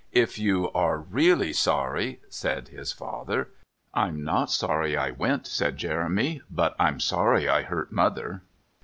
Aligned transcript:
"If 0.13 0.39
you 0.39 0.71
are 0.71 0.97
really 0.97 1.53
sorry" 1.53 2.21
said 2.41 2.69
his 2.69 2.91
father. 2.91 3.49
"I'm 3.93 4.23
not 4.23 4.49
sorry 4.49 4.97
I 4.97 5.11
went," 5.11 5.45
said 5.45 5.77
Jeremy, 5.77 6.41
"but 6.49 6.75
I'm 6.79 6.99
sorry 6.99 7.47
I 7.47 7.61
hurt 7.61 7.91
Mother." 7.91 8.41